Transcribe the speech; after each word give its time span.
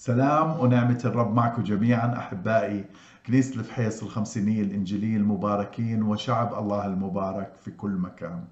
سلام 0.00 0.60
ونعمة 0.60 1.00
الرب 1.04 1.34
معكم 1.34 1.62
جميعا 1.62 2.18
أحبائي 2.18 2.84
كنيسة 3.26 3.60
الفحيص 3.60 4.02
الخمسينية 4.02 4.62
الإنجيلية 4.62 5.16
المباركين 5.16 6.02
وشعب 6.02 6.58
الله 6.58 6.86
المبارك 6.86 7.52
في 7.60 7.70
كل 7.70 7.90
مكان. 7.90 8.44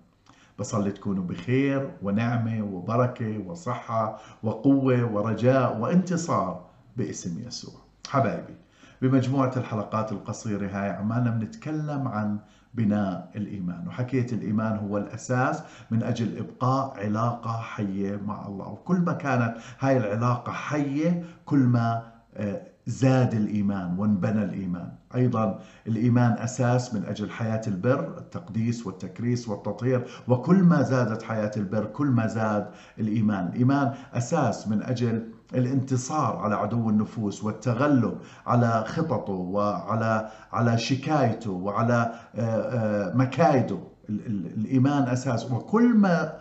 بصلي 0.58 0.90
تكونوا 0.90 1.24
بخير 1.24 1.90
ونعمة 2.02 2.62
وبركة 2.62 3.38
وصحة 3.46 4.18
وقوة 4.42 5.12
ورجاء 5.12 5.78
وانتصار 5.78 6.64
باسم 6.96 7.46
يسوع. 7.46 7.80
حبايبي 8.08 8.54
بمجموعة 9.02 9.52
الحلقات 9.56 10.12
القصيرة 10.12 10.66
هاي 10.66 10.90
عمالنا 10.90 11.30
بنتكلم 11.30 12.08
عن 12.08 12.38
بناء 12.76 13.30
الإيمان. 13.36 13.88
وحكيت 13.88 14.32
الإيمان 14.32 14.76
هو 14.76 14.98
الأساس 14.98 15.62
من 15.90 16.02
أجل 16.02 16.38
إبقاء 16.38 17.04
علاقة 17.04 17.60
حية 17.60 18.16
مع 18.26 18.46
الله. 18.46 18.68
وكل 18.68 18.96
ما 18.96 19.12
كانت 19.12 19.54
هاي 19.80 19.96
العلاقة 19.96 20.52
حية 20.52 21.24
كل 21.44 21.58
ما 21.58 22.02
آه، 22.36 22.60
زاد 22.86 23.34
الإيمان 23.34 23.98
وانبنى 23.98 24.44
الإيمان. 24.44 24.92
أيضا 25.14 25.60
الإيمان 25.86 26.32
أساس 26.32 26.94
من 26.94 27.04
أجل 27.04 27.30
حياة 27.30 27.60
البر 27.66 28.18
التقديس 28.18 28.86
والتكريس 28.86 29.48
والتطهير. 29.48 30.06
وكل 30.28 30.56
ما 30.56 30.82
زادت 30.82 31.22
حياة 31.22 31.50
البر 31.56 31.84
كل 31.84 32.06
ما 32.06 32.26
زاد 32.26 32.70
الإيمان. 32.98 33.46
الإيمان 33.48 33.94
أساس 34.14 34.68
من 34.68 34.82
أجل 34.82 35.30
الانتصار 35.54 36.36
على 36.36 36.54
عدو 36.54 36.90
النفوس 36.90 37.44
والتغلب 37.44 38.18
على 38.46 38.84
خططه 38.86 39.32
وعلى 39.32 40.30
على 40.52 40.78
شكايته 40.78 41.50
وعلى 41.50 42.12
آه، 42.34 42.40
آه، 42.40 43.16
مكايده. 43.16 43.78
الإيمان 44.08 45.02
أساس. 45.02 45.50
وكل 45.52 45.94
ما 45.94 46.32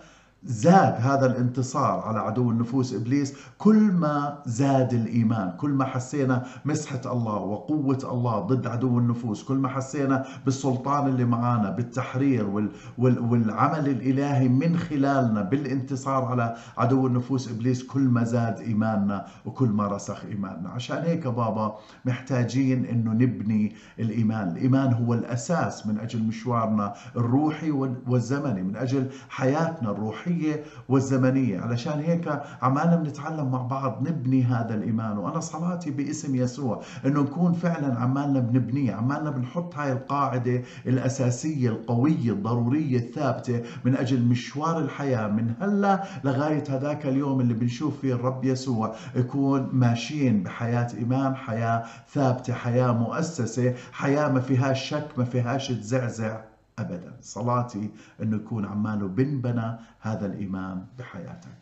زاد 0.48 0.94
هذا 1.02 1.26
الانتصار 1.26 2.00
على 2.00 2.20
عدو 2.20 2.52
النفوس 2.52 2.94
إبليس 2.94 3.34
كل 3.58 3.92
ما 3.92 4.38
زاد 4.46 4.94
الإيمان، 4.94 5.52
كل 5.58 5.70
ما 5.70 5.86
حسينا 5.86 6.46
مسحة 6.66 7.02
الله 7.06 7.36
وقوة 7.36 8.00
الله 8.12 8.40
ضد 8.40 8.68
عدو 8.68 9.00
النفوس، 9.00 9.44
كل 9.44 9.56
ما 9.58 9.70
حسينا 9.70 10.26
بالسلطان 10.46 11.08
اللي 11.08 11.26
معانا 11.26 11.70
بالتحرير 11.70 12.48
وال 12.48 12.70
وال 12.98 13.20
والعمل 13.20 13.90
الإلهي 13.90 14.48
من 14.48 14.78
خلالنا 14.78 15.42
بالانتصار 15.42 16.26
على 16.26 16.56
عدو 16.78 17.08
النفوس 17.08 17.52
إبليس 17.52 17.84
كل 17.84 18.02
ما 18.02 18.24
زاد 18.24 18.60
إيماننا 18.60 19.26
وكل 19.46 19.70
ما 19.70 19.88
رسخ 19.88 20.26
إيماننا، 20.26 20.70
عشان 20.70 20.98
هيك 20.98 21.28
بابا 21.28 21.76
محتاجين 22.06 22.86
إنه 22.86 23.12
نبني 23.12 23.76
الإيمان، 24.00 24.48
الإيمان 24.50 24.94
هو 24.94 25.14
الأساس 25.14 25.88
من 25.88 26.00
أجل 26.00 26.24
مشوارنا 26.24 26.94
الروحي 27.16 27.72
والزمني، 28.08 28.64
من 28.64 28.76
أجل 28.76 29.10
حياتنا 29.30 29.92
الروحية. 29.92 30.35
الروحية 30.36 30.64
والزمنية. 30.90 31.60
علشان 31.60 32.00
هيك 32.00 32.42
عمالنا 32.62 32.96
بنتعلم 32.96 33.52
مع 33.52 33.62
بعض 33.62 34.02
نبني 34.02 34.44
هذا 34.44 34.76
الإيمان. 34.76 35.18
وأنا 35.18 35.40
صلاتي 35.40 35.92
باسم 35.92 36.36
يسوع 36.36 36.82
أنه 37.06 37.22
نكون 37.22 37.54
فعلا 37.54 38.00
عمالنا 38.00 38.40
بنبنيه 38.40 38.94
عمالنا 38.94 39.30
بنحط 39.30 39.76
هاي 39.76 39.92
القاعدة 39.92 40.62
الأساسية 40.88 41.70
القوية 41.70 42.32
الضرورية 42.32 42.98
الثابتة 42.98 43.62
من 43.86 43.96
أجل 43.96 44.22
مشوار 44.22 44.80
الحياة. 44.80 45.28
من 45.28 45.54
هلأ 45.62 46.04
لغاية 46.24 46.64
هذاك 46.70 47.06
اليوم 47.06 47.42
اللي 47.42 47.54
بنشوف 47.54 48.00
فيه 48.02 48.14
الرب 48.14 48.44
يسوع 48.46 48.96
يكون 49.16 49.70
ماشيين 49.74 50.44
بحياة 50.44 50.88
إيمان 50.98 51.36
حياة 51.36 51.84
ثابتة 52.14 52.54
حياة 52.54 52.92
مؤسسة 52.92 53.74
حياة 53.92 54.28
ما 54.30 54.40
فيهاش 54.40 54.90
شك 54.90 55.08
ما 55.18 55.24
فيهاش 55.26 55.68
تزعزع. 55.68 56.55
ابدا. 56.80 57.18
صلاتي 57.22 57.90
انه 58.22 58.36
يكون 58.36 58.66
عماله 58.66 59.08
بنبنى 59.08 59.78
هذا 60.00 60.26
الايمان 60.26 60.86
بحياتك. 61.00 61.58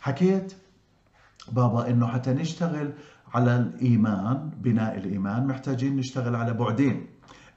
حكيت 0.00 0.54
بابا 1.52 1.90
إنه 1.90 2.06
حتى 2.06 2.32
نشتغل 2.32 2.92
على 3.34 3.56
الإيمان 3.56 4.50
بناء 4.56 4.98
الإيمان 4.98 5.46
محتاجين 5.46 5.96
نشتغل 5.96 6.34
على 6.34 6.52
بعدين. 6.52 7.06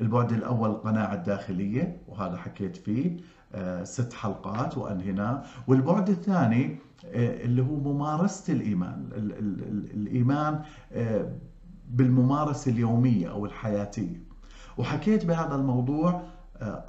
البعد 0.02 0.32
الأول 0.34 0.70
القناعه 0.70 1.14
الداخليه 1.14 2.02
وهذا 2.08 2.38
حكيت 2.38 2.78
فيه 2.78 3.18
آه، 3.54 3.84
ست 3.84 4.14
حلقات 4.14 4.78
وانهيناه 4.78 5.44
والبعد 5.68 6.10
الثاني 6.10 6.78
آه، 7.06 7.44
اللي 7.46 7.62
هو 7.62 7.76
ممارسة 7.94 8.54
الإيمان. 8.54 9.10
الإيمان 9.94 10.62
آه، 10.92 11.34
بالممارسة 11.90 12.72
اليومية 12.72 13.32
أو 13.32 13.46
الحياتية. 13.46 14.22
وحكيت 14.78 15.26
بهذا 15.26 15.56
الموضوع 15.56 16.22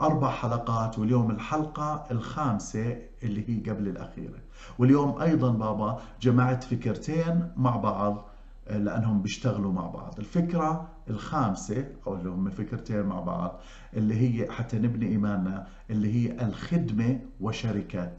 أربع 0.01 0.31
حلقات 0.31 0.99
واليوم 0.99 1.31
الحلقة 1.31 2.07
الخامسة 2.11 2.97
اللي 3.23 3.45
هي 3.49 3.71
قبل 3.71 3.89
الأخيرة. 3.89 4.39
واليوم 4.79 5.21
أيضا 5.23 5.51
بابا 5.53 6.01
جمعت 6.21 6.65
فكرتين 6.65 7.49
مع 7.57 7.77
بعض 7.77 8.25
آه، 8.69 8.79
لأنهم 8.79 9.23
بيشتغلوا 9.23 9.73
مع 9.73 9.87
بعض. 9.87 10.15
الفكرة 10.19 10.89
الخامسة 11.11 11.85
أو 12.07 12.15
اللي 12.15 12.29
هم 12.29 12.51
فكرتين 12.51 13.03
مع 13.03 13.21
بعض 13.21 13.61
اللي 13.97 14.15
هي 14.15 14.51
حتى 14.51 14.79
نبني 14.79 15.07
إيماننا 15.07 15.67
اللي 15.91 16.15
هي 16.15 16.47
الخدمة 16.47 17.21
وشركة 17.41 18.13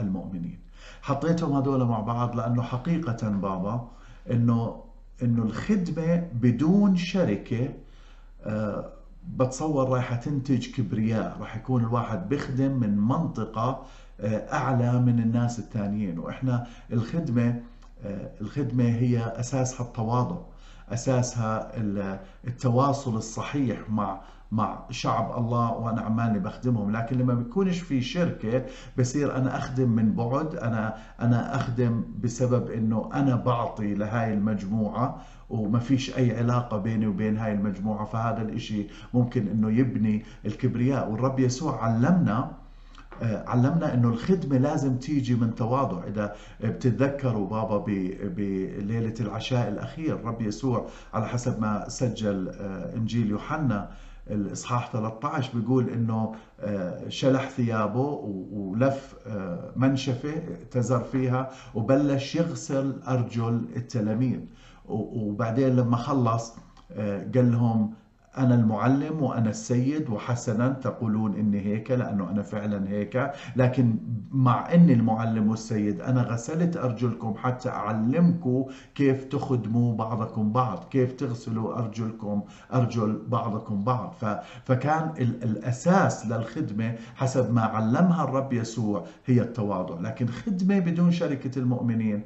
المؤمنين. 0.00 0.58
حطيتهم 1.02 1.56
هذول 1.56 1.84
مع 1.84 2.00
بعض 2.00 2.36
لأنه 2.36 2.62
حقيقة 2.62 3.28
بابا 3.28 3.88
إنه 4.30 4.84
إنه 5.22 5.42
الخدمة 5.42 6.28
بدون 6.32 6.96
شركة 6.96 7.68
آه 8.42 8.92
بتصور 9.28 9.88
رايحة 9.88 10.16
تنتج 10.16 10.70
كبرياء. 10.70 11.36
راح 11.40 11.56
يكون 11.56 11.82
الواحد 11.84 12.28
بيخدم 12.28 12.72
من 12.72 12.96
منطقة 12.98 13.82
آه، 14.20 14.52
أعلى 14.52 14.92
من 15.00 15.18
الناس 15.18 15.58
الثانيين 15.58 16.18
وإحنا 16.18 16.66
الخدمة 16.92 17.62
آه، 18.04 18.30
الخدمة 18.40 18.84
هي 18.84 19.18
أساسها 19.40 19.86
التواضع 19.86 20.36
أساسها 20.88 21.72
التواصل 22.46 23.16
الصحيح 23.16 23.90
مع 23.90 24.20
مع 24.52 24.78
شعب 24.90 25.38
الله 25.38 25.72
وأنا 25.72 26.00
عمالي 26.00 26.38
بخدمهم. 26.38 26.90
لكن 26.96 27.18
لما 27.18 27.34
بيكونش 27.34 27.78
في 27.78 28.00
شركة 28.02 28.64
بصير 28.98 29.36
أنا 29.36 29.56
أخدم 29.58 29.90
من 29.90 30.12
بعد. 30.14 30.54
أنا 30.54 30.94
أنا 31.20 31.56
أخدم 31.56 32.04
بسبب 32.22 32.70
إنه 32.70 33.10
أنا 33.14 33.36
بعطي 33.36 33.94
لهاي 33.94 34.34
المجموعة 34.34 35.20
وما 35.50 35.78
فيش 35.78 36.16
أي 36.16 36.38
علاقة 36.38 36.78
بيني 36.78 37.06
وبين 37.06 37.36
هاي 37.38 37.52
المجموعة. 37.52 38.04
فهذا 38.04 38.42
الإشي 38.42 38.86
ممكن 39.14 39.48
إنه 39.48 39.70
يبني 39.70 40.24
الكبرياء. 40.46 41.10
والرب 41.10 41.38
يسوع 41.40 41.84
علمنا 41.84 42.50
آه، 43.22 43.44
علمنا 43.48 43.94
إنه 43.94 44.08
الخدمة 44.08 44.58
لازم 44.58 44.96
تيجي 44.96 45.34
من 45.34 45.54
تواضع. 45.54 46.04
إذا 46.04 46.34
بتتذكروا 46.64 47.48
بابا 47.48 47.78
بليله 48.28 49.14
العشاء 49.20 49.68
الأخير 49.68 50.24
رب 50.24 50.40
يسوع 50.42 50.86
على 51.14 51.26
حسب 51.28 51.60
ما 51.60 51.88
سجل 51.88 52.48
آه، 52.48 52.96
إنجيل 52.96 53.30
يوحنا 53.30 53.90
الإصحاح 54.30 54.92
13 54.92 55.58
بيقول 55.58 55.88
إنه 55.90 56.34
آه، 56.60 57.08
شلح 57.08 57.48
ثيابه 57.50 58.08
ولف 58.52 59.14
منشفة 59.76 60.32
اعتذر 60.58 61.00
فيها 61.00 61.50
وبلش 61.74 62.34
يغسل 62.36 63.00
أرجل 63.08 63.64
التلاميذ. 63.76 64.40
وبعدين 64.88 65.76
لما 65.76 65.96
خلص 65.96 66.54
آه، 66.92 67.30
قال 67.34 67.52
لهم 67.52 67.94
أنا 68.38 68.54
المعلم 68.54 69.22
وأنا 69.22 69.50
السيد 69.50 70.10
وحسنا 70.10 70.68
تقولون 70.68 71.34
إني 71.34 71.60
هيك 71.60 71.90
لأنه 71.90 72.30
أنا 72.30 72.42
فعلا 72.42 72.88
هيك. 72.88 73.30
لكن 73.56 73.96
مع 74.30 74.74
إني 74.74 74.92
المعلم 74.92 75.50
والسيد 75.50 76.00
أنا 76.00 76.22
غسلت 76.22 76.76
أرجلكم 76.76 77.34
حتى 77.36 77.68
أعلمكم 77.68 78.64
كيف 78.94 79.24
تخدموا 79.24 79.94
بعضكم 79.94 80.52
بعض 80.52 80.84
كيف 80.90 81.12
تغسلوا 81.12 81.78
أرجلكم 81.78 82.42
أرجل 82.74 83.22
بعضكم 83.28 83.84
بعض. 83.84 84.14
فكان 84.64 85.12
الأساس 85.18 86.26
للخدمة 86.26 86.94
حسب 87.14 87.52
ما 87.52 87.62
علمها 87.62 88.24
الرب 88.24 88.52
يسوع 88.52 89.04
هي 89.26 89.40
التواضع. 89.40 90.00
لكن 90.00 90.26
خدمة 90.26 90.78
بدون 90.78 91.10
شركة 91.10 91.58
المؤمنين 91.58 92.22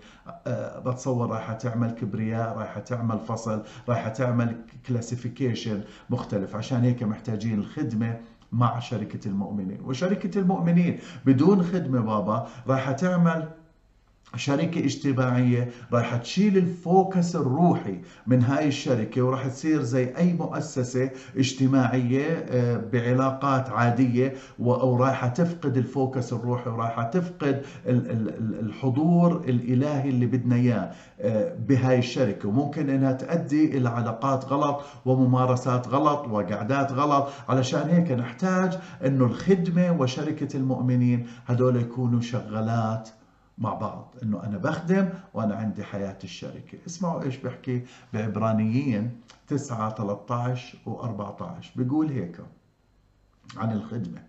أه 0.46 0.78
بتصور 0.78 1.30
رايحة 1.30 1.52
تعمل 1.54 1.90
كبرياء 1.90 2.58
رايحة 2.58 2.80
تعمل 2.80 3.18
فصل 3.18 3.62
رايحة 3.88 4.08
تعمل 4.08 4.56
classification 4.88 5.80
مختلف. 6.10 6.56
عشان 6.56 6.80
هيك 6.80 7.02
محتاجين 7.02 7.58
الخدمة 7.58 8.20
مع 8.52 8.78
شركة 8.78 9.28
المؤمنين. 9.28 9.80
وشركة 9.84 10.38
المؤمنين 10.40 10.98
بدون 11.26 11.62
خدمة 11.62 12.00
بابا 12.00 12.48
راح 12.66 12.90
تعمل 12.90 13.48
شركة 14.36 14.84
اجتماعية 14.84 15.68
راح 15.92 16.16
تشيل 16.16 16.56
ال 16.58 16.71
focus 16.71 17.36
الروحي 17.36 17.98
من 18.26 18.42
هاي 18.42 18.68
الشركة 18.68 19.22
وراح 19.22 19.46
تصير 19.46 19.82
زي 19.82 20.16
أي 20.16 20.32
مؤسسة 20.32 21.10
اجتماعية 21.36 22.26
آه، 22.50 22.76
بعلاقات 22.92 23.70
عادية 23.70 24.34
وراح 24.58 25.26
تفقد 25.26 25.76
الفوكس 25.76 26.32
الروحي 26.32 26.70
وراح 26.70 27.02
تفقد 27.02 27.62
الحضور 27.86 29.36
الإلهي 29.48 30.08
اللي 30.10 30.26
بدنا 30.26 30.54
إياه 30.56 30.90
آه، 31.20 31.54
بهاي 31.68 31.98
الشركة. 31.98 32.48
وممكن 32.48 32.90
إنها 32.90 33.12
تؤدي 33.12 33.76
إلى 33.76 33.88
علاقات 33.88 34.44
غلط 34.44 34.80
وممارسات 35.06 35.88
غلط 35.88 36.28
وقعدات 36.28 36.92
غلط. 36.92 37.28
علشان 37.48 37.88
هيك 37.90 38.10
نحتاج 38.10 38.78
إنه 39.06 39.24
الخدمة 39.24 40.00
وشركة 40.00 40.56
المؤمنين 40.56 41.26
هدول 41.46 41.76
يكونوا 41.76 42.20
شغالات 42.20 43.08
مع 43.58 43.74
بعض 43.74 44.14
إنه 44.22 44.44
أنا 44.44 44.58
بخدم 44.58 45.08
وأنا 45.34 45.54
عندي 45.54 45.84
حياة 45.84 46.18
الشركة. 46.24 46.78
اسمعوا 46.86 47.22
إيش 47.22 47.36
بيحكي 47.36 47.82
بعبرانيين 48.12 49.10
9 49.48 49.94
13 49.94 50.78
و14 50.86 51.76
بيقول 51.78 52.08
هيك 52.08 52.36
عن 53.56 53.72
الخدمة. 53.72 54.22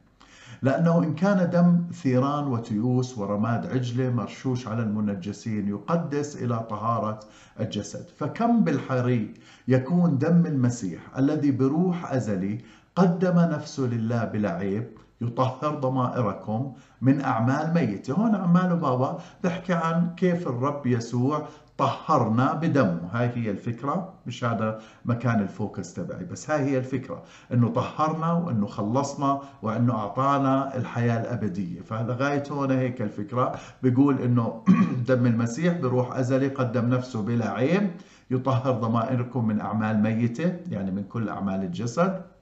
لأنه 0.61 1.03
إن 1.03 1.15
كان 1.15 1.49
دم 1.49 1.93
ثيران 1.93 2.47
وتيوس 2.47 3.17
ورماد 3.17 3.65
عجلة 3.65 4.09
مرشوش 4.09 4.67
على 4.67 4.83
المنجسين 4.83 5.67
يقدس 5.67 6.35
إلى 6.35 6.59
طهارة 6.69 7.19
الجسد. 7.59 8.05
فكم 8.17 8.63
بالحري 8.63 9.33
يكون 9.67 10.17
دم 10.17 10.45
المسيح 10.45 11.17
الذي 11.17 11.51
بروح 11.51 12.11
أزلي 12.13 12.61
قدم 12.95 13.39
نفسه 13.39 13.83
لله 13.83 14.25
بلا 14.25 14.51
عيب 14.51 14.87
يطهر 15.27 15.75
ضمائركم 15.75 16.73
من 17.01 17.21
أعمال 17.21 17.73
ميتة. 17.73 18.13
هون 18.13 18.35
أعماله 18.35 18.75
بابا 18.75 19.17
بحكي 19.43 19.73
عن 19.73 20.15
كيف 20.15 20.47
الرب 20.47 20.87
يسوع 20.87 21.47
طهرنا 21.77 22.53
بدمه 22.53 23.09
هاي 23.11 23.29
هي 23.35 23.51
الفكرة. 23.51 24.13
مش 24.27 24.43
هذا 24.43 24.79
مكان 25.05 25.39
الفوكس 25.39 25.93
تبعي. 25.93 26.25
بس 26.25 26.49
هاي 26.49 26.63
هي 26.63 26.77
الفكرة. 26.77 27.23
إنه 27.53 27.69
طهرنا 27.69 28.33
وإنه 28.33 28.67
خلصنا 28.67 29.41
وإنه 29.61 29.93
أعطانا 29.93 30.77
الحياة 30.77 31.21
الأبدية. 31.21 31.81
فلغاية 31.81 32.43
هون 32.51 32.71
هيك 32.71 33.01
الفكرة. 33.01 33.55
بيقول 33.83 34.21
إنه 34.21 34.63
دم 35.07 35.25
المسيح 35.25 35.73
بروح 35.77 36.17
أزلي 36.17 36.47
قدم 36.47 36.89
نفسه 36.89 37.21
بلا 37.21 37.49
عيب. 37.51 37.91
يطهر 38.31 38.71
ضمائركم 38.71 39.47
من 39.47 39.61
أعمال 39.61 40.03
ميتة 40.03 40.53
يعني 40.69 40.91
من 40.91 41.03
كل 41.03 41.29
أعمال 41.29 41.63
الجسد. 41.63 42.34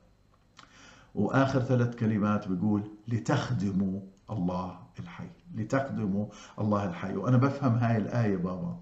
وآخر 1.15 1.59
ثلاث 1.59 1.95
كلمات 1.95 2.47
بيقول 2.47 2.83
لتخدموا 3.07 3.99
الله 4.29 4.79
الحي. 4.99 5.27
لتخدموا 5.55 6.25
الله 6.59 6.85
الحي. 6.85 7.15
وأنا 7.15 7.37
بفهم 7.37 7.75
هاي 7.75 7.97
الآية 7.97 8.37
بابا. 8.37 8.75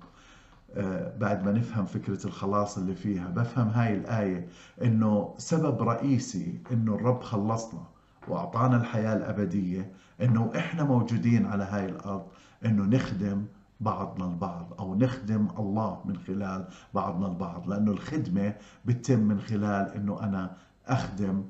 آه، 0.76 1.18
بعد 1.18 1.46
ما 1.46 1.52
نفهم 1.52 1.86
فكرة 1.86 2.26
الخلاص 2.28 2.78
اللي 2.78 2.96
فيها 2.96 3.28
بفهم 3.30 3.68
هاي 3.68 3.94
الآية 3.94 4.48
إنه 4.84 5.34
سبب 5.38 5.82
رئيسي 5.82 6.60
إنه 6.72 6.96
الرب 6.96 7.22
خلصنا 7.24 7.82
وأعطانا 8.28 8.78
الحياة 8.78 9.16
الأبدية 9.18 9.92
إنه 10.22 10.52
إحنا 10.58 10.84
موجودين 10.84 11.46
على 11.46 11.64
هاي 11.64 11.86
الأرض 11.86 12.24
إنه 12.66 12.84
نخدم 12.84 13.46
بعضنا 13.80 14.26
البعض 14.26 14.74
أو 14.80 14.96
نخدم 14.96 15.48
الله 15.60 16.02
من 16.06 16.18
خلال 16.18 16.68
بعضنا 16.94 17.28
البعض. 17.28 17.70
لأنه 17.70 17.92
الخدمة 17.92 18.54
بتتم 18.86 19.20
من 19.20 19.42
خلال 19.42 19.94
إنه 19.96 20.24
أنا 20.24 20.52
أخدم 20.88 21.44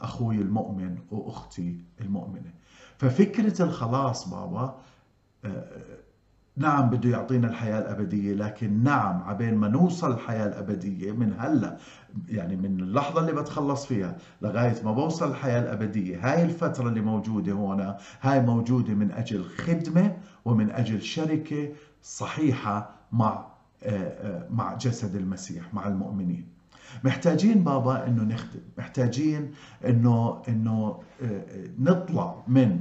أخوي 0.00 0.34
المؤمن 0.36 0.98
وأختي 1.10 1.76
المؤمنة. 2.00 2.50
ففكرة 2.98 3.62
الخلاص 3.62 4.28
بابا 4.28 4.76
آه، 5.44 6.00
نعم 6.56 6.90
بده 6.90 7.10
يعطينا 7.10 7.48
الحياة 7.48 7.78
الأبدية 7.78 8.34
لكن 8.34 8.82
نعم 8.82 9.22
عبين 9.22 9.54
ما 9.54 9.68
نوصل 9.68 10.12
الحياة 10.12 10.46
الأبدية 10.46 11.12
من 11.12 11.34
هلأ 11.38 11.76
يعني 12.28 12.56
من 12.56 12.80
اللحظة 12.80 13.20
اللي 13.20 13.32
بتخلص 13.32 13.86
فيها 13.86 14.16
لغاية 14.42 14.82
ما 14.84 14.92
بوصل 14.92 15.30
الحياة 15.30 15.60
الأبدية. 15.62 16.18
هاي 16.32 16.42
الفترة 16.42 16.88
اللي 16.88 17.00
موجودة 17.00 17.52
هنا 17.52 17.98
هاي 18.20 18.40
موجودة 18.40 18.94
من 18.94 19.12
أجل 19.12 19.44
خدمة 19.44 20.16
ومن 20.44 20.70
أجل 20.70 21.02
شركة 21.02 21.68
صحيحة 22.02 22.90
مع 23.12 23.46
آه، 23.82 23.88
آه، 23.88 24.48
مع 24.50 24.74
جسد 24.74 25.16
المسيح 25.16 25.74
مع 25.74 25.88
المؤمنين. 25.88 26.46
محتاجين 27.04 27.64
بابا 27.64 28.06
إنه 28.06 28.22
نخدم 28.22 28.60
محتاجين 28.78 29.50
إنه 29.86 30.42
إنه 30.48 30.98
آه، 31.22 31.42
نطلع 31.78 32.44
من 32.48 32.80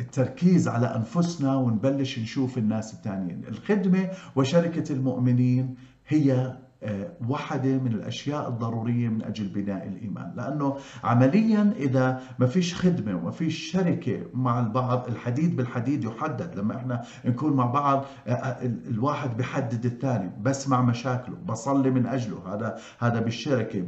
التركيز 0.00 0.68
على 0.68 0.86
أنفسنا 0.86 1.56
ونبلش 1.56 2.18
نشوف 2.18 2.58
الناس 2.58 2.94
الثانيين 2.94 3.42
الخدمة 3.48 4.08
وشركة 4.36 4.92
المؤمنين 4.92 5.74
هي 6.08 6.56
واحدة 7.28 7.78
من 7.78 7.92
الأشياء 7.92 8.48
الضرورية 8.48 9.08
من 9.08 9.22
أجل 9.24 9.48
بناء 9.48 9.86
الإيمان. 9.88 10.32
لأنه 10.36 10.76
عمليا 11.04 11.72
إذا 11.76 12.20
ما 12.38 12.46
فيش 12.46 12.74
خدمة 12.74 13.16
وما 13.16 13.30
فيش 13.30 13.72
شركة 13.72 14.20
مع 14.34 14.60
البعض 14.60 15.06
الحديد 15.08 15.56
بالحديد 15.56 16.04
يحدد. 16.04 16.54
لما 16.58 16.76
إحنا 16.76 17.02
نكون 17.24 17.52
مع 17.52 17.66
بعض 17.66 18.04
آه، 18.26 18.30
آه، 18.30 18.66
الواحد 18.88 19.36
بحدد 19.36 19.84
الثاني 19.84 20.30
بسمع 20.42 20.82
مشاكله 20.82 21.36
بصلي 21.46 21.90
من 21.90 22.06
أجله. 22.06 22.54
هذا 22.54 22.78
هذا 22.98 23.20
بالشركة 23.20 23.80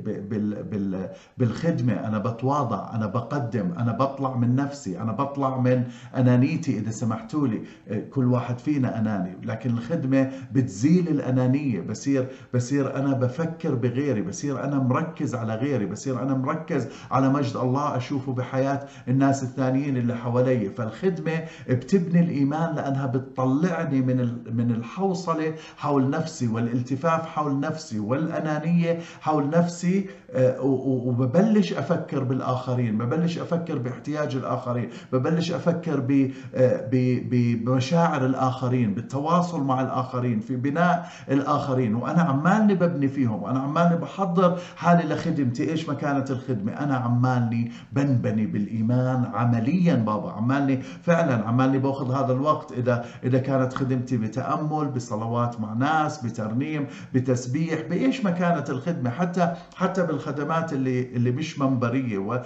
بالخدمة. 1.39 1.93
أنا 1.93 2.19
بتواضع 2.19 2.95
أنا 2.95 3.07
بقدم 3.07 3.73
أنا 3.73 3.93
بطلع 3.93 4.37
من 4.37 4.57
نفسي 4.57 5.01
أنا 5.01 5.13
بطلع 5.13 5.61
من 5.61 5.85
أنانيتي. 6.17 6.79
إذا 6.79 6.91
سمحتوا 6.91 7.49
لي 7.49 7.63
كل 8.11 8.25
واحد 8.25 8.59
فينا 8.59 8.99
أناني. 8.99 9.37
لكن 9.43 9.71
الخدمة 9.71 10.31
بتزيل 10.53 11.09
الأنانية 11.09 11.81
بصير 11.81 12.29
بصير 12.55 12.88
أنا 12.97 13.13
بفكر 13.13 13.75
بغيري 13.75 14.23
بصير 14.23 14.65
أنا 14.65 14.79
مركز 14.79 15.35
على 15.35 15.55
غيري 15.55 15.87
بصير 15.87 16.23
أنا 16.23 16.35
مركز 16.35 16.89
على 17.11 17.29
مجد 17.29 17.57
الله 17.57 17.97
أشوفه 17.97 18.33
بحياة 18.33 18.81
الناس 19.09 19.43
الثانيين 19.43 19.97
اللي 19.97 20.15
حوالي. 20.17 20.71
فالخدمة 20.71 21.45
بتبني 21.69 22.21
الإيمان 22.21 22.75
لأنها 22.75 23.07
بتطلعني 23.07 24.01
من 24.01 24.17
من 24.57 24.71
الحوصلة 24.71 25.55
حول 25.77 26.11
نفسي 26.11 26.49
والالتفاف 26.49 27.27
حول 27.27 27.61
نفسي 27.61 27.99
والأنانية 27.99 28.99
حول 29.21 29.51
نفسي 29.51 30.07
وببلش 30.37 31.73
أفكر 31.73 32.25
بالآخرين 32.25 32.99
ببلش 32.99 33.39
أفكر 33.39 33.79
باحتياج 33.79 34.37
الآخرين 34.37 34.89
ببلش 35.13 35.53
أفكر 35.53 35.99
آه، 36.55 36.89
بمشاعر 37.31 38.27
الآخرين 38.27 38.95
بالتواصل 38.95 39.63
مع 39.65 39.81
الآخرين 39.81 40.41
في 40.41 40.57
بناء 40.57 41.09
الآخرين. 41.31 41.95
وأنا 41.95 42.23
عمالي 42.23 42.75
ببني 42.75 43.09
فيهم 43.09 43.43
وأنا 43.43 43.61
عمالي 43.61 43.97
بحضر 43.97 44.59
حالي 44.77 45.15
لخدمتي. 45.15 45.71
إيش 45.71 45.89
ما 45.89 45.95
كانت 45.95 46.31
الخدمة؟ 46.31 46.73
أنا 46.73 46.97
عمالي 46.97 47.71
بنبني 47.93 48.47
بالإيمان 48.47 49.25
عمليا 49.35 49.95
بابا. 49.95 50.33
عمالي 50.33 50.77
فعلا 51.03 51.49
عمالي 51.49 51.79
بأخذ 51.79 52.13
هذا 52.13 52.33
الوقت 52.33 52.73
إذا 52.73 53.05
إذا 53.25 53.39
كانت 53.39 53.75
خدمتي 53.75 54.17
بتأمل 54.17 54.89
بصلوات 54.89 55.61
مع 55.61 55.73
ناس 55.73 56.27
بترنيم 56.27 56.87
بتسبيح 57.15 57.81
بإيش 57.91 58.25
ما 58.25 58.31
كانت 58.31 58.71
الخدمة. 58.71 59.11
حتى 59.11 59.55
حتى 59.77 60.03
بالخدمات 60.23 60.73
اللي 60.73 61.01
اللي 61.03 61.31
مش 61.31 61.59
منبرية. 61.59 62.43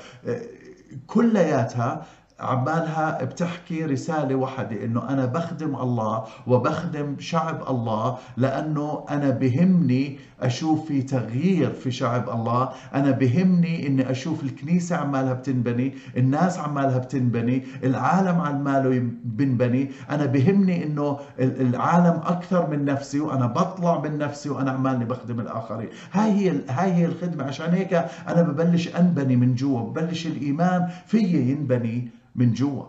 كلياتها 1.06 2.06
عمالها 2.40 3.24
بتحكي 3.24 3.84
رسالة 3.84 4.34
واحدة 4.34 4.84
إنه 4.84 5.08
أنا 5.08 5.26
بخدم 5.26 5.76
الله 5.76 6.24
وبخدم 6.46 7.16
شعب 7.18 7.62
الله 7.68 8.18
لأنه 8.36 9.04
أنا 9.10 9.30
بهمني 9.30 10.18
أشوف 10.42 10.86
في 10.88 11.02
تغيير 11.02 11.70
في 11.72 11.90
شعب 11.90 12.30
الله. 12.30 12.68
أنا 12.94 13.10
بهمني 13.10 13.86
إني 13.86 14.10
أشوف 14.10 14.42
الكنيسة 14.42 14.96
عمالها 14.96 15.32
بتنبني 15.32 15.94
الناس 16.16 16.58
عمالها 16.58 16.98
بتنبني 16.98 17.62
العالم 17.84 18.40
عماله 18.40 19.10
بنبني. 19.24 19.90
أنا 20.10 20.26
بهمني 20.26 20.84
إنه 20.84 21.18
العالم 21.40 22.20
أكثر 22.24 22.70
من 22.70 22.84
نفسي 22.84 23.20
وأنا 23.20 23.46
بطلع 23.46 24.00
من 24.00 24.18
نفسي 24.18 24.48
وأنا 24.50 24.70
عمالي 24.70 25.04
بخدم 25.04 25.40
الآخرين. 25.40 25.88
هاي 26.12 26.30
هي 26.30 26.60
هاي 26.68 26.92
هي 26.92 27.04
الخدمة. 27.04 27.44
عشان 27.44 27.70
هيك 27.70 27.94
أنا 28.28 28.42
ببلش 28.42 28.88
أنبني 28.96 29.36
من 29.36 29.54
جوا. 29.54 29.80
ببلش 29.80 30.26
الإيمان 30.26 30.88
فيي 31.06 31.50
ينبني 31.50 32.08
من 32.36 32.52
جوا. 32.52 32.84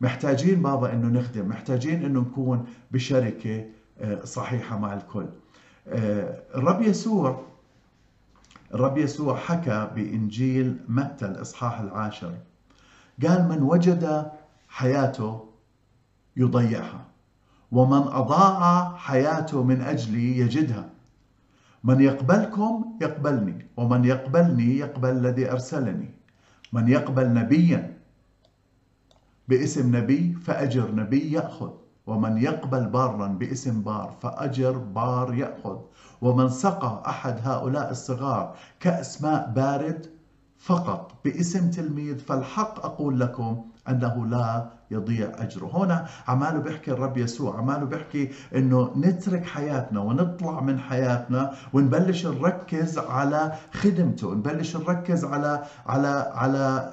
محتاجين 0.00 0.62
بابا 0.62 0.92
إنه 0.92 1.08
نخدم. 1.20 1.48
محتاجين 1.48 2.04
إنه 2.04 2.20
نكون 2.20 2.64
بشركة 2.90 3.64
آه، 4.00 4.24
صحيحة 4.24 4.78
مع 4.78 4.94
الكل. 4.94 5.26
الرب 5.86 6.82
يسوع 6.82 7.42
الرب 8.74 8.98
يسوع 8.98 9.36
حكى 9.36 9.90
بإنجيل 9.94 10.76
متى 10.88 11.26
الإصحاح 11.26 11.80
العاشر. 11.80 12.34
قال 13.26 13.48
من 13.48 13.62
وجد 13.62 14.30
حياته 14.68 15.48
يضيعها 16.36 17.04
ومن 17.72 18.02
أضاع 18.02 18.96
حياته 18.96 19.62
من 19.62 19.80
أجلي 19.80 20.38
يجدها. 20.38 20.88
من 21.84 22.00
يقبلكم 22.00 22.98
يقبلني 23.00 23.66
ومن 23.76 24.04
يقبلني 24.04 24.78
يقبل 24.78 25.10
الذي 25.10 25.52
أرسلني. 25.52 26.10
من 26.72 26.88
يقبل 26.88 27.34
نبيا 27.34 27.96
باسم 29.48 29.96
نبي 29.96 30.32
فأجر 30.32 30.94
نبي 30.94 31.32
يأخذ. 31.32 31.81
ومن 32.06 32.38
يقبل 32.38 32.86
بارا 32.86 33.26
باسم 33.26 33.82
بار 33.82 34.14
فأجر 34.22 34.78
بار 34.78 35.34
يأخذ. 35.34 35.78
ومن 36.22 36.48
سقى 36.48 37.02
أحد 37.06 37.38
هؤلاء 37.44 37.90
الصغار 37.90 38.54
كأس 38.80 39.22
ماء 39.22 39.52
بارد 39.56 40.06
فقط 40.58 41.12
باسم 41.24 41.70
تلميذ 41.70 42.18
فالحق 42.18 42.84
أقول 42.86 43.20
لكم 43.20 43.64
أنه 43.88 44.26
لا 44.26 44.70
يضيع 44.90 45.30
أجره. 45.38 45.70
هنا 45.74 46.06
عماله 46.28 46.58
بيحكي 46.58 46.90
الرب 46.90 47.16
يسوع 47.16 47.58
عماله 47.58 47.84
بيحكي 47.84 48.30
أنه 48.54 48.92
نترك 48.96 49.44
حياتنا 49.44 50.00
ونطلع 50.00 50.60
من 50.60 50.78
حياتنا 50.78 51.52
ونبلش 51.72 52.26
نركز 52.26 52.98
على 52.98 53.52
خدمته 53.72 54.34
نبلش 54.34 54.76
نركز 54.76 55.24
على 55.24 55.62
على 55.86 56.32
على 56.34 56.92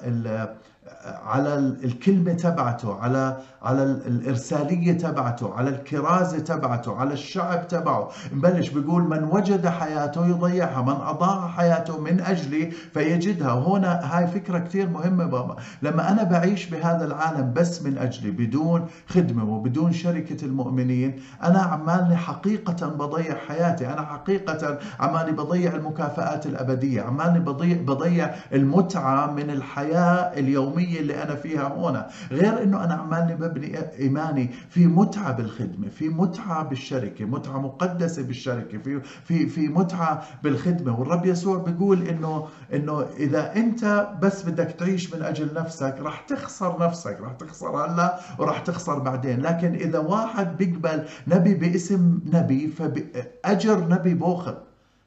على 1.26 1.54
الكلمة 1.84 2.32
تبعته 2.32 2.94
على 3.00 3.36
على 3.62 3.82
الإرسالية 3.82 4.92
تبعته 4.92 5.54
على 5.54 5.70
الكرازة 5.70 6.38
تبعته 6.38 6.96
على 6.96 7.12
الشعب 7.12 7.68
تبعه. 7.68 8.08
مبلش 8.32 8.68
بيقول 8.68 9.02
من 9.02 9.24
وجد 9.24 9.66
حياته 9.66 10.26
يضيعها 10.26 10.82
من 10.82 10.88
أضاع 11.06 11.48
حياته 11.48 12.00
من 12.00 12.20
أجلي 12.20 12.70
فيجدها. 12.70 13.52
هنا 13.52 14.00
هاي 14.16 14.26
فكرة 14.26 14.58
كثير 14.58 14.88
مهمة 14.88 15.24
بابا 15.24 15.56
لما 15.82 16.12
أنا 16.12 16.22
بعيش 16.22 16.66
بهذا 16.66 17.04
العالم 17.04 17.52
بس 17.52 17.82
من 17.82 17.98
أجلي 17.98 18.30
بدون 18.30 18.86
خدمة 19.08 19.44
وبدون 19.54 19.92
شركة 19.92 20.44
المؤمنين 20.44 21.20
أنا 21.42 21.58
عمالي 21.58 22.16
حقيقة 22.16 22.88
بضيع 22.88 23.36
حياتي 23.48 23.86
أنا 23.92 24.02
حقيقة 24.02 24.78
عمالي 25.00 25.32
بضيع 25.32 25.74
المكافآت 25.74 26.46
الأبدية 26.46 27.02
عمالي 27.02 27.40
بضيع, 27.40 27.76
بضيع 27.82 28.34
المتعة 28.52 29.32
من 29.32 29.50
الحياة 29.50 30.38
اليومية. 30.38 30.69
اللي 30.78 31.22
أنا 31.22 31.34
فيها 31.34 31.68
هنا 31.76 32.10
غير 32.30 32.62
أنه 32.62 32.84
أنا 32.84 32.94
عمالي 32.94 33.34
ببني 33.34 33.78
إيماني 33.98 34.50
في 34.68 34.86
متعة 34.86 35.32
بالخدمة 35.32 35.88
في 35.88 36.08
متعة 36.08 36.62
بالشركة 36.62 37.24
متعة 37.24 37.58
مقدسة 37.60 38.22
بالشركة 38.22 38.78
في 38.78 39.00
في 39.24 39.46
في 39.46 39.68
متعة 39.68 40.22
بالخدمة. 40.42 41.00
والرب 41.00 41.26
يسوع 41.26 41.58
بيقول 41.58 42.02
إنه 42.08 42.48
إنه 42.74 43.06
إذا 43.16 43.56
أنت 43.56 44.08
بس 44.22 44.42
بدك 44.42 44.70
تعيش 44.78 45.14
من 45.14 45.22
أجل 45.22 45.54
نفسك 45.54 45.96
رح 46.00 46.20
تخسر 46.20 46.78
نفسك 46.80 47.18
رح 47.20 47.32
تخسر 47.32 47.68
هلا 47.68 48.20
ورح 48.38 48.58
تخسر 48.58 48.98
بعدين. 48.98 49.40
لكن 49.40 49.74
إذا 49.74 49.98
واحد 49.98 50.56
بيقبل 50.56 51.04
نبي 51.28 51.54
باسم 51.54 52.20
نبي 52.32 52.68
فأجر 52.68 53.88
نبي 53.88 54.14
بوخر 54.14 54.58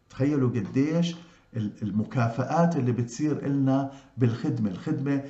تخيلوا 0.10 0.50
قديش 0.50 1.16
المكافآت 1.82 2.76
اللي 2.76 2.92
بتصير 2.92 3.48
لنا 3.48 3.90
بالخدمة. 4.18 4.70
الخدمة 4.70 5.22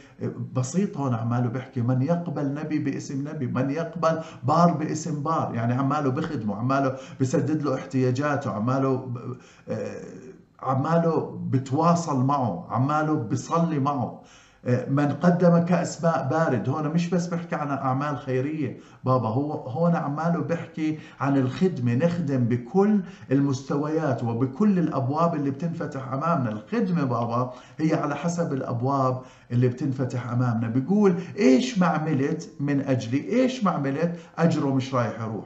بسيطة 0.54 0.98
هون 1.00 1.14
عماله 1.14 1.50
بيحكي 1.50 1.82
من 1.82 2.02
يقبل 2.02 2.54
نبي 2.54 2.80
باسم 2.80 3.28
نبي 3.28 3.48
من 3.48 3.70
يقبل 3.70 4.20
بار 4.44 4.74
باسم 4.74 5.24
بار. 5.24 5.56
يعني 5.56 5.74
عماله 5.74 6.10
بخدمه 6.10 6.56
عماله 6.56 6.98
بسدد 7.22 7.64
له 7.64 7.76
احتياجاته 7.76 8.52
عماله 8.52 9.14
آه، 9.68 10.02
عماله 10.62 11.40
بتواصل 11.50 12.26
معه 12.26 12.68
عماله 12.70 13.14
بصلي 13.14 13.80
معه. 13.80 14.22
من 14.88 15.14
قدم 15.22 15.58
كأس 15.58 16.04
ماء 16.04 16.28
بارد. 16.32 16.70
هون 16.70 16.88
مش 16.88 17.10
بس 17.10 17.28
بحكي 17.28 17.56
عن 17.56 17.72
أعمال 17.72 18.18
خيرية. 18.18 18.78
بابا 19.04 19.28
هو 19.28 19.52
هون 19.54 19.96
عماله 19.96 20.42
بحكي 20.42 21.00
عن 21.20 21.38
الخدمة. 21.38 21.96
نخدم 21.96 22.46
بكل 22.46 23.00
المستويات 23.32 24.24
وبكل 24.24 24.80
الأبواب 24.80 25.36
اللي 25.36 25.52
بتنفتح 25.52 26.14
أمامنا. 26.14 26.52
الخدمة 26.52 27.04
بابا 27.04 27.54
هي 27.80 27.94
على 27.94 28.16
حسب 28.16 28.54
الأبواب 28.54 29.22
اللي 29.52 29.68
بتنفتح 29.68 30.30
أمامنا. 30.30 30.68
بيقول 30.68 31.16
إيش 31.40 31.80
ما 31.80 31.88
عملت 31.88 32.50
من 32.60 32.82
أجلي؟ 32.82 33.42
إيش 33.42 33.64
ما 33.64 33.72
عملت؟ 33.72 34.20
أجره 34.38 34.76
مش 34.76 34.94
رايح 34.94 35.22
يروح. 35.22 35.46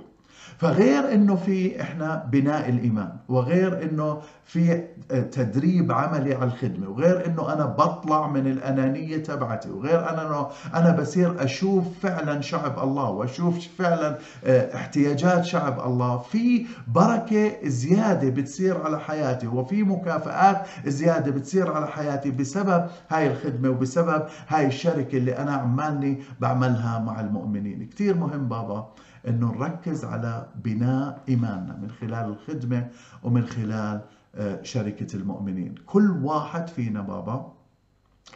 فغير 0.58 1.14
إنه 1.14 1.36
في 1.36 1.82
إحنا 1.82 2.28
بناء 2.32 2.70
الإيمان 2.70 3.10
وغير 3.30 3.84
إنه 3.84 4.22
في 4.46 4.84
تدريب 5.32 5.92
عملي 5.92 6.34
على 6.36 6.46
الخدمة 6.46 6.90
وغير 6.90 7.26
إنه 7.26 7.54
أنا 7.54 7.66
بطلع 7.66 8.28
من 8.28 8.48
الأنانية 8.48 9.18
تبعتي 9.18 9.70
وغير 9.70 10.10
أنا 10.10 10.28
انه 10.28 10.48
أنا 10.74 10.92
بصير 10.92 11.44
أشوف 11.44 11.84
فعلا 12.02 12.42
شعب 12.42 12.80
الله 12.80 13.10
وأشوف 13.10 13.68
فعلا 13.78 14.18
آه، 14.46 14.76
احتياجات 14.76 15.46
شعب 15.46 15.80
الله. 15.80 16.18
في 16.18 16.66
بركة 16.88 17.52
زيادة 17.68 18.30
بتصير 18.30 18.82
على 18.84 19.00
حياتي 19.00 19.48
وفي 19.48 19.84
مكافآت 19.84 20.62
زيادة 20.86 21.32
بتصير 21.32 21.72
على 21.72 21.88
حياتي 21.88 22.32
بسبب 22.32 22.86
هاي 23.10 23.28
الخدمة 23.32 23.70
وبسبب 23.70 24.24
هاي 24.48 24.66
الشركة 24.68 25.18
اللي 25.18 25.38
أنا 25.38 25.52
عمالي 25.52 26.18
بعملها 26.40 27.00
مع 27.00 27.20
المؤمنين. 27.20 27.90
كثير 27.90 28.18
مهم 28.18 28.48
بابا. 28.48 28.88
إنه 29.28 29.52
نركز 29.56 30.06
على 30.06 30.50
بناء 30.56 31.24
إيماننا 31.30 31.78
من 31.82 31.92
خلال 31.92 32.26
الخدمة 32.26 32.88
ومن 33.24 33.46
خلال 33.46 34.02
آه، 34.36 34.64
شركة 34.64 35.16
المؤمنين. 35.16 35.76
كل 35.86 36.12
واحد 36.12 36.68
فينا 36.68 37.02
بابا 37.02 37.54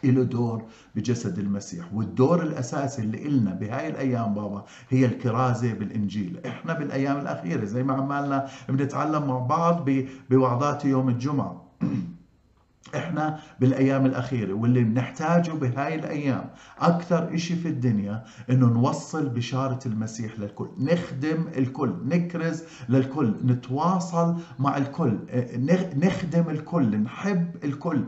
له 0.04 0.22
دور 0.22 0.64
بجسد 0.94 1.38
المسيح 1.38 1.94
والدور 1.94 2.42
الأساسي 2.42 3.02
اللي 3.02 3.26
إلنا 3.26 3.54
بهاي 3.54 3.88
الأيام 3.88 4.34
بابا 4.34 4.64
هي 4.88 5.06
الكرازة 5.06 5.72
بالإنجيل. 5.72 6.40
إحنا 6.46 6.72
بالأيام 6.72 7.20
الأخيرة 7.20 7.64
زي 7.64 7.82
ما 7.82 7.94
عمالنا 7.94 8.48
بنتعلم 8.68 9.26
مع 9.26 9.38
بعض 9.38 9.90
بوعظات 10.30 10.84
يوم 10.84 11.08
الجمعة. 11.08 11.64
إحنا 12.94 13.38
بالأيام 13.60 14.06
الأخيرة 14.06 14.52
واللي 14.52 14.84
بنحتاجه 14.84 15.50
بهاي 15.50 15.94
الأيام 15.94 16.50
أكثر 16.78 17.34
إشي 17.34 17.56
في 17.56 17.68
الدنيا 17.68 18.24
إنه 18.50 18.66
نوصل 18.66 19.28
بشارة 19.28 19.78
المسيح 19.86 20.38
للكل 20.38 20.68
نخدم 20.78 21.44
الكل 21.56 21.94
نكرز 22.04 22.62
للكل 22.88 23.34
نتواصل 23.44 24.36
مع 24.58 24.76
الكل 24.76 25.18
نخدم 25.96 26.50
الكل 26.50 26.96
نحب 26.96 27.56
الكل. 27.64 28.04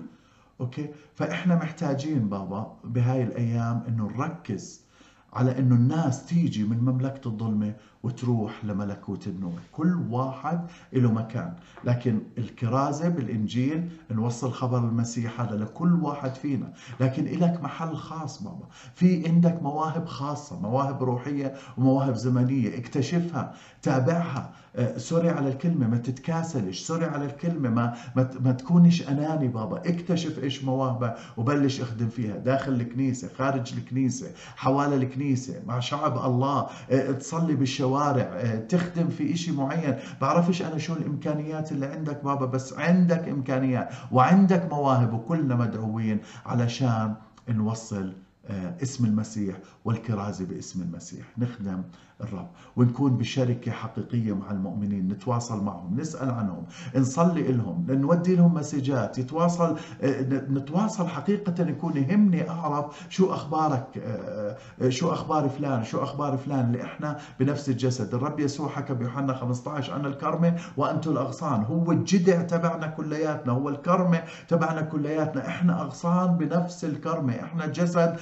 أوكي؟ 0.60 0.88
فإحنا 1.14 1.54
محتاجين 1.54 2.28
بابا 2.28 2.76
بهاي 2.84 3.22
الأيام 3.22 3.82
إنه 3.88 4.10
نركز 4.16 4.84
على 5.32 5.58
إنه 5.58 5.74
الناس 5.74 6.26
تيجي 6.26 6.64
من 6.64 6.78
مملكة 6.78 7.28
الظلمة 7.28 7.74
وتروح 8.04 8.64
لملكوت 8.64 9.26
النور 9.26 9.60
كل 9.72 9.94
واحد 10.10 10.66
له 10.92 11.12
مكان. 11.12 11.52
لكن 11.84 12.18
الكرازة 12.38 13.08
بالإنجيل 13.08 13.88
نوصل 14.10 14.52
خبر 14.52 14.78
المسيح 14.78 15.40
هذا 15.40 15.56
لكل 15.56 15.92
واحد 15.94 16.34
فينا. 16.34 16.72
لكن 17.00 17.26
إلك 17.26 17.62
محل 17.62 17.96
خاص 17.96 18.42
بابا. 18.42 18.66
في 18.94 19.28
عندك 19.28 19.62
مواهب 19.62 20.06
خاصة 20.06 20.60
مواهب 20.60 21.02
روحية 21.02 21.54
ومواهب 21.78 22.14
زمنية. 22.14 22.78
اكتشفها 22.78 23.54
تابعها. 23.82 24.50
آه، 24.76 24.98
sorry 24.98 25.30
على 25.30 25.48
الكلمة 25.48 25.88
ما 25.88 25.96
تتكاسلش. 25.96 26.80
sorry 26.82 27.04
على 27.04 27.24
الكلمة 27.24 27.68
ما, 27.70 27.94
ما, 28.16 28.30
ما 28.40 28.52
تكونش 28.52 29.08
أناني 29.08 29.48
بابا. 29.48 29.78
اكتشف 29.78 30.38
إيش 30.42 30.64
مواهبك 30.64 31.16
وبلش 31.36 31.80
اخدم 31.80 32.08
فيها. 32.08 32.36
داخل 32.36 32.72
الكنيسة 32.72 33.28
خارج 33.38 33.72
الكنيسة 33.78 34.26
حوالي 34.56 34.96
الكنيسة 34.96 35.62
مع 35.66 35.80
شعب 35.80 36.26
الله. 36.26 36.66
آه، 36.90 37.12
تصلي 37.12 37.54
بالشوارع. 37.54 37.93
الشوارع 37.94 38.22
آه، 38.22 38.58
تخدم 38.58 39.08
في 39.08 39.32
إشي 39.32 39.52
معين. 39.52 39.96
بعرفش 40.20 40.62
أنا 40.62 40.78
شو 40.78 40.92
الإمكانيات 40.92 41.72
اللي 41.72 41.86
عندك 41.86 42.24
بابا 42.24 42.46
بس 42.46 42.72
عندك 42.72 43.28
إمكانيات 43.28 43.88
وعندك 44.12 44.72
مواهب 44.72 45.12
وكلنا 45.14 45.54
مدعوين 45.54 46.20
علشان 46.46 47.14
نوصل 47.48 48.12
آه، 48.46 48.74
اسم 48.82 49.04
المسيح 49.04 49.56
والكرازة 49.84 50.44
باسم 50.44 50.82
المسيح. 50.82 51.24
نخدم 51.38 51.82
الرب 52.20 52.48
ونكون 52.76 53.16
بشركة 53.16 53.72
حقيقية 53.72 54.32
مع 54.32 54.50
المؤمنين 54.50 55.08
نتواصل 55.08 55.64
معهم 55.64 56.00
نسأل 56.00 56.30
عنهم 56.30 56.64
نصلي 56.96 57.42
لهم 57.42 57.86
نودي 57.88 58.36
لهم 58.36 58.54
مسجات 58.54 59.18
يتواصل 59.18 59.76
آه، 60.02 60.20
نتواصل 60.50 61.08
حقيقة 61.08 61.68
يكون 61.68 61.96
يهمني 61.96 62.50
أعرف 62.50 63.06
شو 63.10 63.32
أخبارك 63.32 63.86
آه، 63.98 64.56
شو 64.88 65.12
أخبار 65.12 65.48
فلان 65.48 65.84
شو 65.84 66.02
أخبار 66.02 66.36
فلان 66.36 66.60
اللي 66.66 66.84
إحنا 66.84 67.18
بنفس 67.40 67.68
الجسد. 67.68 68.14
الرب 68.14 68.40
يسوع 68.40 68.68
حكى 68.68 68.94
بيوحنا 68.94 69.34
15 69.34 69.96
أنا 69.96 70.08
الكرمة 70.08 70.56
وأنتم 70.76 71.10
الأغصان. 71.10 71.62
هو 71.64 71.92
الجدع 71.92 72.42
تبعنا 72.42 72.86
كلياتنا 72.86 73.52
هو 73.52 73.68
الكرمة 73.68 74.22
تبعنا 74.48 74.80
كلياتنا. 74.82 75.46
إحنا 75.46 75.80
أغصان 75.82 76.36
بنفس 76.36 76.84
الكرمة 76.84 77.32
إحنا 77.42 77.66
جسد 77.66 78.16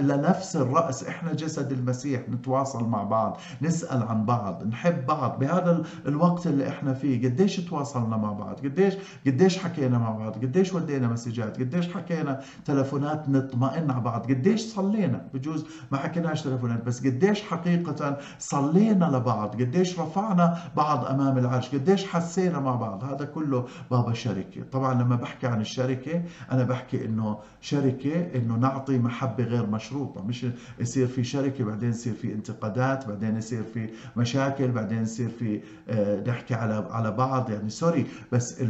لنفس 0.00 0.56
الرأس 0.56 1.04
إحنا 1.04 1.32
جسد 1.32 1.72
المسيح. 1.72 2.20
نتواصل 2.28 2.88
مع 2.88 3.02
بعض. 3.02 3.29
نسأل 3.62 4.02
عن 4.02 4.24
بعض 4.24 4.66
نحب 4.66 5.06
بعض 5.06 5.38
بهذا 5.38 5.82
الوقت 6.06 6.46
اللي 6.46 6.68
إحنا 6.68 6.94
فيه. 6.94 7.28
قديش 7.28 7.56
تواصلنا 7.56 8.16
مع 8.16 8.32
بعض؟ 8.32 8.60
قديش 8.60 8.94
قديش 9.26 9.58
حكينا 9.58 9.98
مع 9.98 10.10
بعض؟ 10.10 10.34
قديش 10.36 10.72
ودينا 10.74 11.08
مسجات؟ 11.08 11.60
قديش 11.60 11.88
حكينا 11.92 12.40
تلفونات 12.64 13.28
نطمئن 13.28 13.90
على 13.90 14.00
بعض؟ 14.00 14.26
قديش 14.26 14.60
صلينا؟ 14.60 15.26
بجوز 15.34 15.66
ما 15.92 15.98
حكيناش 15.98 16.42
تلفونات 16.42 16.84
بس 16.84 17.06
قديش 17.06 17.42
حقيقة 17.42 18.16
صلينا 18.38 19.04
لبعض؟ 19.04 19.54
قديش 19.62 20.00
رفعنا 20.00 20.58
بعض 20.76 21.04
أمام 21.04 21.38
العرش؟ 21.38 21.74
قديش 21.74 22.06
حسينا 22.06 22.60
مع 22.60 22.74
بعض؟ 22.74 23.04
هذا 23.04 23.24
كله 23.24 23.64
بابا 23.90 24.12
شركة 24.12 24.62
طبعا 24.72 24.94
لما 24.94 25.16
بحكي 25.16 25.46
عن 25.46 25.60
الشركة 25.60 26.22
أنا 26.52 26.64
بحكي 26.64 27.04
إنه 27.04 27.38
شركة 27.60 28.30
إنه 28.34 28.56
نعطي 28.56 28.98
محبة 28.98 29.44
غير 29.44 29.66
مشروطة. 29.66 30.22
مش 30.22 30.46
يصير 30.80 31.06
في 31.06 31.24
شركة 31.24 31.64
بعدين 31.64 31.90
يصير 31.90 32.14
في 32.14 32.32
انتقادات 32.32 33.08
بعدين 33.08 33.19
يصير 33.22 33.62
في 33.62 33.88
مشاكل 34.16 34.70
بعدين 34.70 35.02
يصير 35.02 35.28
في 35.28 35.60
آه، 35.88 36.20
نحكي 36.28 36.54
على 36.54 36.86
على 36.90 37.10
بعض. 37.10 37.50
يعني 37.50 37.70
سوري 37.70 38.06
بس 38.32 38.60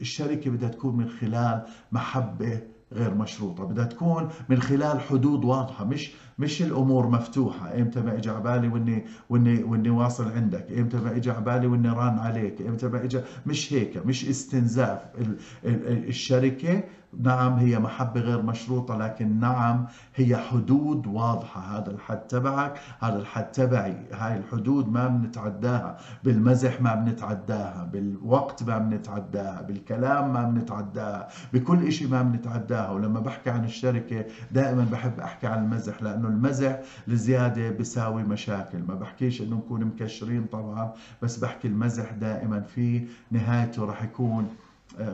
الشركة 0.00 0.50
بدها 0.50 0.68
تكون 0.68 0.96
من 0.96 1.08
خلال 1.08 1.66
محبة 1.92 2.60
غير 2.92 3.14
مشروطة 3.14 3.64
بدها 3.64 3.84
تكون 3.84 4.28
من 4.48 4.62
خلال 4.62 5.00
حدود 5.00 5.44
واضحة 5.44 5.84
مش 5.84 6.10
مش 6.38 6.62
الأمور 6.62 7.08
مفتوحة. 7.08 7.78
إمتى 7.78 8.00
ما 8.00 8.14
اجى 8.14 8.30
بالي 8.30 8.68
وإني 8.68 9.04
وإني 9.30 9.62
وإني 9.62 9.90
واصل 9.90 10.32
عندك؟ 10.32 10.66
إمتى 10.78 10.96
ما 10.96 11.16
اجى 11.16 11.32
بالي 11.32 11.66
وإني 11.66 11.88
ران 11.88 12.18
عليك؟ 12.18 12.62
إمتى 12.62 12.88
ما 12.88 13.04
اجى 13.04 13.20
مش 13.46 13.72
هيك 13.72 14.06
مش 14.06 14.28
استنزاف. 14.28 14.98
الشركة 15.64 16.82
نعم 17.20 17.52
هي 17.52 17.78
محبة 17.78 18.20
غير 18.20 18.42
مشروطة 18.42 18.96
لكن 18.96 19.40
نعم 19.40 19.86
هي 20.14 20.36
حدود 20.36 21.06
واضحة. 21.06 21.78
هذا 21.78 21.90
الحد 21.90 22.18
تبعك 22.18 22.78
هذا 23.00 23.16
الحد 23.18 23.52
تبعي. 23.52 23.96
هاي 24.12 24.36
الحدود 24.36 24.92
ما 24.92 25.08
بنتعداها. 25.08 25.96
بالمزح 26.24 26.80
ما 26.80 26.94
بنتعداها. 26.94 27.88
بالوقت 27.92 28.62
ما 28.62 28.78
بنتعداها. 28.78 29.62
بالكلام 29.62 30.32
ما 30.32 30.42
بنتعداها. 30.42 31.28
بكل 31.52 31.86
إشي 31.86 32.06
ما 32.06 32.22
بنتعداها. 32.22 32.90
ولما 32.90 33.20
بحكي 33.20 33.50
عن 33.50 33.64
الشركة 33.64 34.24
دائما 34.52 34.86
بحب 34.92 35.20
أحكي 35.20 35.46
عن 35.46 35.64
المزح 35.64 36.02
لأنه 36.02 36.27
المزح 36.28 36.80
لزيادة 37.08 37.70
بيساوي 37.70 38.22
مشاكل. 38.22 38.78
ما 38.88 38.94
بحكيش 38.94 39.40
أنه 39.42 39.56
نكون 39.56 39.84
مكشرين 39.84 40.44
طبعا 40.52 40.92
بس 41.22 41.36
بحكي 41.36 41.68
المزح 41.68 42.12
دائما 42.12 42.60
في 42.60 43.06
نهايته 43.30 43.84
رح 43.84 44.02
يكون 44.02 44.48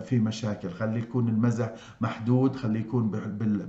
في 0.05 0.19
مشاكل. 0.19 0.71
خلي 0.71 0.99
يكون 0.99 1.29
المزح 1.29 1.71
محدود 2.01 2.57
خلي 2.57 2.79
يكون 2.81 3.11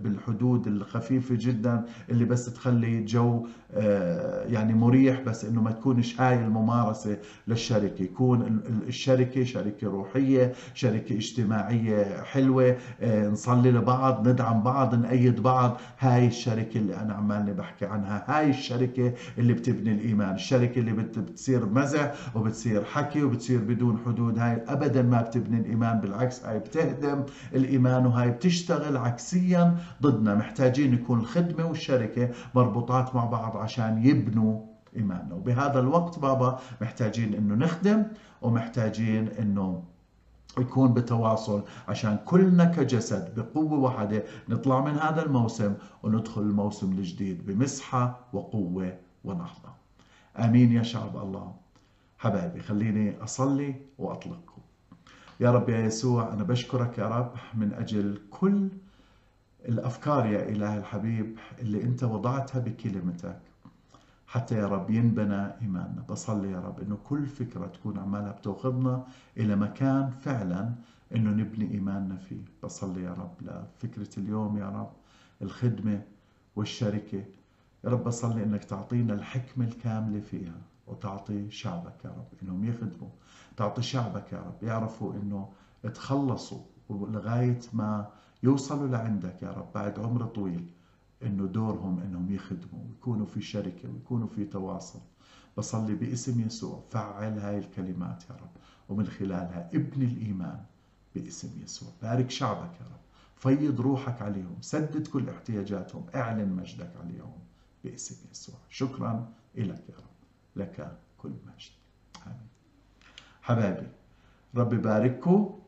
بالحدود 0.03 0.67
الخفيفة 0.67 1.35
جدا 1.39 1.85
اللي 2.09 2.25
بس 2.25 2.45
تخلي 2.53 3.03
جو 3.03 3.47
آه، 3.73 4.43
يعني 4.45 4.73
مريح 4.73 5.21
بس 5.21 5.45
إنه 5.45 5.61
ما 5.61 5.71
تكونش 5.71 6.21
هاي 6.21 6.35
الممارسة 6.45 7.17
للشركة. 7.47 8.03
يكون 8.03 8.59
الشركة 8.87 9.43
شركة 9.43 9.87
روحية 9.87 10.53
شركة 10.73 11.15
اجتماعية 11.15 12.23
حلوة 12.23 12.77
آه، 13.01 13.29
نصلي 13.29 13.71
لبعض 13.71 14.27
ندعم 14.27 14.63
بعض 14.63 14.95
نأيد 14.95 15.41
بعض. 15.43 15.77
هاي 15.99 16.27
الشركة 16.27 16.77
اللي 16.77 16.95
أنا 16.95 17.13
عمالي 17.13 17.53
بحكي 17.53 17.85
عنها. 17.85 18.23
هاي 18.27 18.49
الشركة 18.49 19.13
اللي 19.37 19.53
بتبني 19.53 19.91
الإيمان. 19.91 20.35
الشركة 20.35 20.79
اللي 20.79 20.91
بتصير 20.93 21.65
مزح 21.65 22.13
وبتصير 22.35 22.83
حكي 22.83 23.23
وبتصير 23.23 23.59
بدون 23.59 23.99
حدود. 24.05 24.39
هاي 24.39 24.63
ابدا 24.67 25.01
ما 25.01 25.21
بتبني 25.21 25.59
الإيمان 25.59 25.99
بالعكس 26.05 26.45
هاي 26.45 26.59
بتهدم 26.59 27.23
الإيمان 27.53 28.05
وهاي 28.05 28.31
بتشتغل 28.31 28.97
عكسيا 28.97 29.77
ضدنا. 30.01 30.35
محتاجين 30.35 30.93
يكون 30.93 31.19
الخدمة 31.19 31.65
والشركة 31.65 32.29
مربوطات 32.55 33.15
مع 33.15 33.25
بعض 33.25 33.57
عشان 33.57 34.05
يبنوا 34.05 34.61
إيماننا. 34.95 35.35
وبهذا 35.35 35.79
الوقت 35.79 36.19
بابا 36.19 36.59
محتاجين 36.81 37.33
إنه 37.33 37.55
نخدم 37.55 38.03
ومحتاجين 38.41 39.27
إنه 39.27 39.83
يكون 40.57 40.93
بتواصل 40.93 41.63
عشان 41.87 42.17
كلنا 42.25 42.65
كجسد 42.65 43.35
بقوة 43.39 43.79
واحدة 43.79 44.23
نطلع 44.49 44.81
من 44.81 44.95
هذا 44.97 45.25
الموسم 45.25 45.73
وندخل 46.03 46.41
الموسم 46.41 46.91
الجديد 46.91 47.45
بمسحة 47.45 48.19
وقوة 48.33 48.93
ونهضة. 49.23 49.71
آمين 50.39 50.71
يا 50.71 50.83
شعب 50.83 51.17
الله. 51.17 51.53
حبايبي 52.17 52.59
خليني 52.59 53.23
أصلي 53.23 53.75
وأطلقكم 53.99 54.54
يا 55.39 55.51
رب 55.51 55.69
يا 55.69 55.79
يسوع 55.79 56.33
أنا 56.33 56.43
بشكرك 56.43 56.97
يا 56.97 57.07
رب 57.07 57.31
من 57.53 57.73
أجل 57.73 58.21
كل 58.31 58.69
الأفكار 59.69 60.25
يا 60.25 60.49
إله 60.49 60.77
الحبيب 60.77 61.37
اللي 61.59 61.83
أنت 61.83 62.03
وضعتها 62.03 62.59
بكلمتك. 62.59 63.39
حتى 64.27 64.55
يا 64.55 64.67
رب 64.67 64.89
ينبنى 64.89 65.47
إيماننا. 65.61 66.03
بصلي 66.09 66.51
يا 66.51 66.59
رب 66.59 66.79
أنه 66.79 66.97
كل 67.09 67.25
فكرة 67.25 67.65
تكون 67.65 67.99
عمالها 67.99 68.31
بتوخذنا 68.31 69.05
إلى 69.37 69.55
مكان 69.55 70.09
فعلا 70.09 70.71
أنه 71.15 71.29
نبني 71.29 71.71
إيماننا 71.71 72.15
فيه. 72.15 72.41
بصلي 72.63 73.03
يا 73.03 73.13
رب 73.13 73.33
لفكرة 73.41 74.19
اليوم 74.19 74.57
يا 74.57 74.69
رب 74.69 74.91
الخدمة 75.41 76.01
والشركة. 76.55 77.23
يا 77.83 77.89
رب 77.89 78.03
بصلي 78.03 78.43
أنك 78.43 78.63
تعطينا 78.63 79.13
الحكمة 79.13 79.65
الكاملة 79.65 80.19
فيها. 80.19 80.55
وتعطي 80.87 81.51
شعبك 81.51 82.05
يا 82.05 82.09
رب. 82.09 82.27
إنهم 82.43 82.65
يخدموا. 82.65 83.09
تعطي 83.57 83.81
شعبك 83.81 84.33
يا 84.33 84.39
رب. 84.39 84.63
يعرفوا 84.63 85.13
إنه 85.13 85.49
تخلصوا 85.93 86.61
لغاية 86.89 87.59
ما 87.73 88.07
يوصلوا 88.43 88.87
لعندك 88.87 89.41
يا 89.41 89.51
رب. 89.51 89.73
بعد 89.75 89.99
عمر 89.99 90.25
طويل 90.25 90.67
إنه 91.23 91.45
دورهم 91.45 91.99
إنهم 91.99 92.31
يخدموا 92.31 92.83
ويكونوا 92.89 93.25
في 93.25 93.41
شركة 93.41 93.89
ويكونوا 93.93 94.27
في 94.27 94.45
تواصل. 94.45 94.99
بصلي 95.57 95.95
باسم 95.95 96.41
يسوع. 96.41 96.83
فعل 96.89 97.39
هاي 97.39 97.57
الكلمات 97.57 98.23
يا 98.29 98.35
رب. 98.35 98.49
ومن 98.89 99.07
خلالها 99.07 99.69
ابني 99.73 100.05
الإيمان 100.05 100.59
باسم 101.15 101.49
يسوع. 101.63 101.89
بارك 102.01 102.29
شعبك 102.29 102.73
يا 102.81 102.85
رب. 102.85 103.05
فيض 103.35 103.81
روحك 103.81 104.21
عليهم. 104.21 104.57
سدد 104.61 105.07
كل 105.07 105.29
احتياجاتهم. 105.29 106.05
اعلن 106.15 106.49
مجدك 106.49 106.91
عليهم 107.03 107.39
باسم 107.83 108.15
يسوع. 108.31 108.55
شكرا 108.69 109.29
لك 109.55 109.83
يا 109.89 109.95
رب. 109.95 110.14
لك 110.55 110.97
كل 111.17 111.29
مجد. 111.29 111.71
آمين. 112.25 112.47
حبايبي 113.41 113.87
رب 114.55 114.73
يبارككم. 114.73 115.59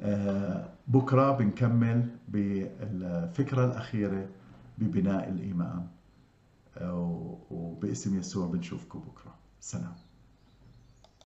آه، 0.00 0.68
بكرة 0.88 1.32
بنكمل 1.32 2.08
بالفكرة 2.28 3.64
الأخيرة 3.64 4.28
ببناء 4.78 5.28
الإيمان 5.28 5.86
آه، 6.76 7.38
وباسم 7.50 8.18
يسوع 8.18 8.46
بنشوفكم 8.46 8.98
بكرة. 9.00 9.34
سلام. 9.60 9.94